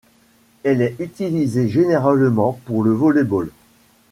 [0.63, 3.49] Elle est utilisée généralement pour le volley-ball.